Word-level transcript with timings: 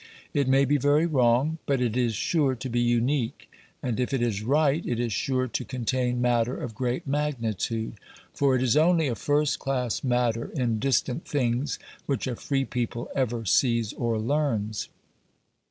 It 0.33 0.47
may 0.47 0.65
be 0.65 0.77
very 0.77 1.05
wrong, 1.05 1.59
but 1.67 1.79
it 1.79 1.95
is 1.95 2.15
sure 2.15 2.55
to 2.55 2.69
be 2.69 2.79
unique; 2.79 3.51
and 3.83 3.99
if 3.99 4.15
it 4.15 4.21
is 4.23 4.41
right 4.41 4.83
it 4.83 4.99
is 4.99 5.13
sure 5.13 5.47
to 5.49 5.63
contain 5.63 6.19
matter 6.19 6.57
of 6.57 6.73
great 6.73 7.05
magnitude, 7.05 7.99
for 8.33 8.55
it 8.55 8.63
is 8.63 8.75
only 8.75 9.07
a 9.07 9.13
first 9.13 9.59
class 9.59 10.03
matter 10.03 10.49
in 10.55 10.79
distant 10.79 11.27
things 11.27 11.77
which 12.07 12.25
a 12.25 12.35
free 12.35 12.65
people 12.65 13.11
ever 13.15 13.45
sees 13.45 13.93
or 13.93 14.17
learns. 14.17 14.89